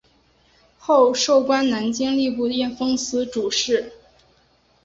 [0.79, 3.93] 后授官南京吏部验封司主事。